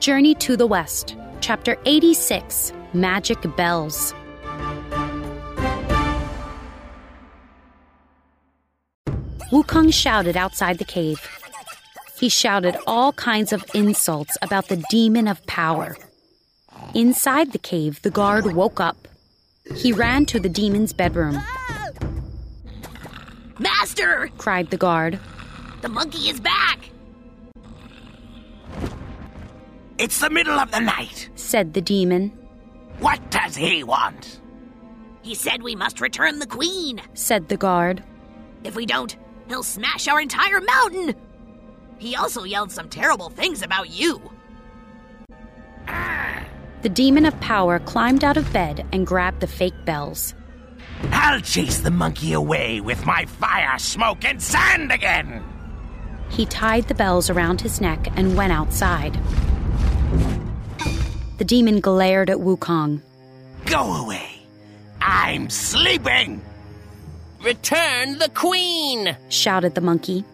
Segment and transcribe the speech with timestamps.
[0.00, 4.12] Journey to the West, Chapter 86 Magic Bells.
[9.50, 11.20] Wukong shouted outside the cave.
[12.18, 15.96] He shouted all kinds of insults about the demon of power.
[16.94, 19.08] Inside the cave, the guard woke up.
[19.76, 21.40] He ran to the demon's bedroom.
[23.58, 24.28] Master!
[24.38, 25.18] cried the guard.
[25.82, 26.90] The monkey is back!
[30.04, 31.30] It's the middle of the night.
[31.34, 32.28] said the demon.
[32.98, 34.38] What does he want?
[35.22, 37.00] He said we must return the queen.
[37.14, 38.04] said the guard.
[38.64, 39.16] If we don't,
[39.48, 41.14] he'll smash our entire mountain.
[41.96, 44.20] He also yelled some terrible things about you.
[46.82, 50.34] The demon of power climbed out of bed and grabbed the fake bells.
[51.12, 55.42] I'll chase the monkey away with my fire, smoke, and sand again.
[56.28, 59.18] He tied the bells around his neck and went outside.
[61.38, 63.00] The demon glared at Wukong.
[63.66, 64.28] Go away.
[65.00, 66.40] I'm sleeping.
[67.42, 69.16] Return the queen!
[69.28, 70.24] Shouted the monkey.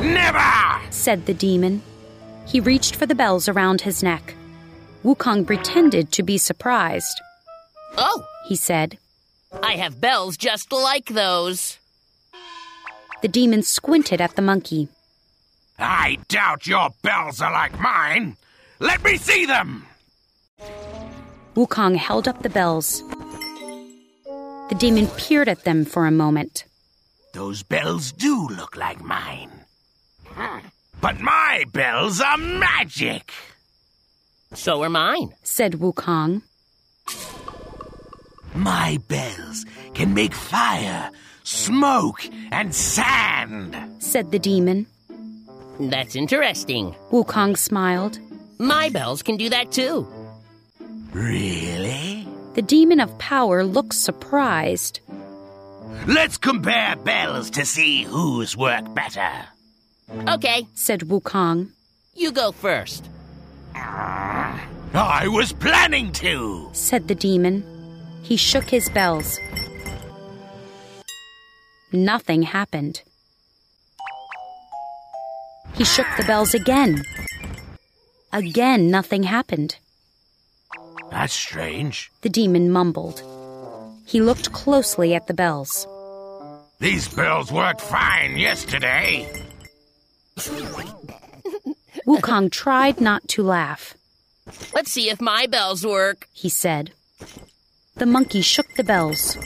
[0.00, 0.80] Never!
[0.90, 1.82] Said the demon.
[2.46, 4.34] He reached for the bells around his neck.
[5.04, 7.20] Wukong pretended to be surprised.
[7.96, 8.98] Oh, He said.
[9.62, 11.78] I have bells just like those.
[13.20, 14.88] The demon squinted at the monkey.
[15.78, 18.36] I doubt your bells are like mine.
[18.80, 19.86] Let me see them.
[21.54, 23.02] Wukong held up the bells.
[24.68, 26.64] The demon peered at them for a moment.
[27.34, 29.50] Those bells do look like mine.
[31.00, 33.32] But my bells are magic.
[34.54, 35.34] So are mine.
[35.42, 36.42] Said Wukong.
[38.54, 41.10] My bells can make fire,
[41.42, 43.76] smoke, and sand.
[43.98, 44.86] Said the demon.
[45.80, 46.94] That's interesting.
[47.10, 48.18] Wukong smiled.
[48.58, 50.06] My bells can do that too.
[51.12, 52.26] Really?
[52.54, 55.00] The demon of power looked surprised.
[56.06, 59.30] Let's compare bells to see whose work better.
[60.28, 61.70] Okay, Said Wukong.
[62.14, 63.08] you go first.
[63.74, 66.68] I was planning to.
[66.72, 67.64] Said the demon.
[68.22, 69.38] He shook his bells.
[71.92, 73.02] Nothing happened.
[75.74, 77.02] He shook the bells again.
[78.32, 79.76] Again, nothing happened.
[81.12, 82.10] That's strange.
[82.22, 83.22] The demon mumbled.
[84.06, 85.86] He looked closely at the bells.
[86.80, 89.28] These bells worked fine yesterday.
[92.06, 93.94] Wukong tried not to laugh.
[94.74, 96.28] Let's see if my bells work.
[96.32, 96.92] He said.
[97.96, 99.36] The monkey shook the bells.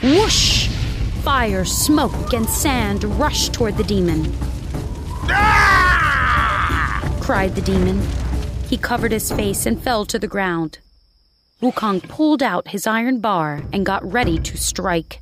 [0.00, 0.68] Whoosh!
[1.24, 4.32] Fire, smoke, and sand rushed toward the demon.
[5.24, 7.18] Ah!
[7.20, 8.00] cried the demon.
[8.68, 10.78] He covered his face and fell to the ground.
[11.62, 15.20] Wukong pulled out his iron bar and got ready to strike.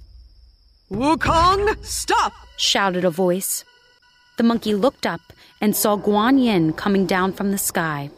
[0.90, 2.32] Wukong, stop!
[2.56, 3.64] Shouted a voice.
[4.36, 5.20] The monkey looked up
[5.60, 8.10] and saw Guan Yin coming down from the sky.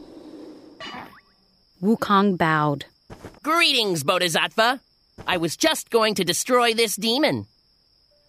[1.82, 2.86] Wukong bowed.
[3.42, 4.80] Greetings, Bodhisattva.
[5.26, 7.46] I was just going to destroy this demon.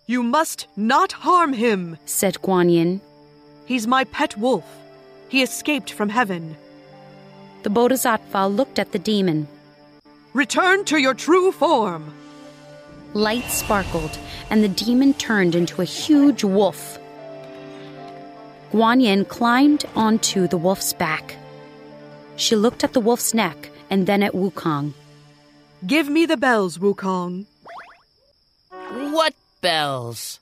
[0.06, 1.98] You must not harm him.
[2.06, 3.02] said Guan Yin.
[3.66, 4.66] He's my pet wolf.
[5.30, 6.58] He escaped from heaven.
[7.64, 9.48] The Bodhisattva looked at the demon.
[10.34, 12.14] Return to your true form.
[13.14, 14.18] Light sparkled,
[14.50, 16.98] and the demon turned into a huge wolf.
[18.72, 21.36] Guan Yin climbed onto the wolf's back.
[22.36, 24.94] She looked at the wolf's neck and then at Wukong.
[25.86, 27.46] Give me the bells, Wukong.
[28.72, 30.40] What bells?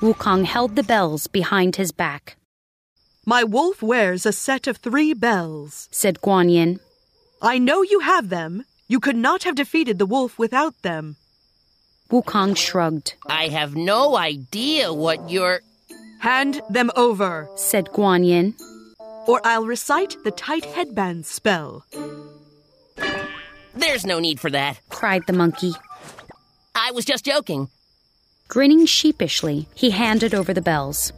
[0.00, 2.36] Wukong held the bells behind his back,
[3.26, 5.88] My wolf wears a set of three bells.
[5.90, 6.80] said Guan Yin.
[7.42, 8.64] I know you have them.
[8.88, 11.16] You could not have defeated the wolf without them.
[12.10, 15.60] Wukong shrugged, I have no idea what you're.
[16.20, 18.54] Hand them over, said Guan Yin.
[19.26, 21.84] or I'll recite the tight headband spell.
[23.74, 24.80] There's no need for that.
[24.88, 25.72] cried the monkey.
[26.74, 27.68] I was just joking.
[28.48, 31.12] Grinning sheepishly, he handed over the bells.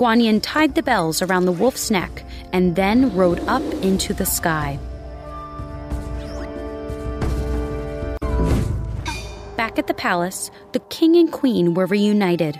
[0.00, 2.24] Guan Yin tied the bells around the wolf's neck
[2.54, 4.78] and then rode up into the sky.
[9.58, 12.58] Back at the palace, the king and queen were reunited,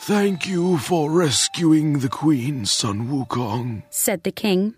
[0.00, 3.82] Thank you for rescuing the queen, Sun Wukong.
[3.88, 4.74] said the king.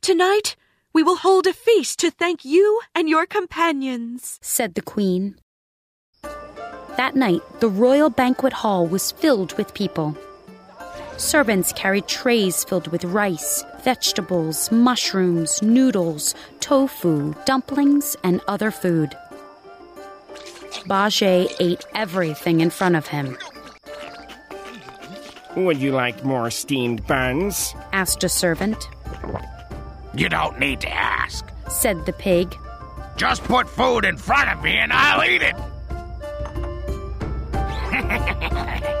[0.00, 0.56] Tonight,
[0.94, 4.38] we will hold a feast to thank you and your companions.
[4.40, 5.36] said the queen.
[6.96, 10.16] That night, the royal banquet hall was filled with people.
[11.20, 19.14] Servants carried trays filled with rice, vegetables, mushrooms, noodles, tofu, dumplings, and other food.
[20.88, 23.36] Bajie ate everything in front of him.
[25.56, 27.74] Would you like more steamed buns?
[27.92, 28.88] asked a servant.
[30.14, 31.44] You don't need to ask.
[31.68, 32.56] Said the pig.
[33.16, 35.54] Just put food in front of me and I'll eat it.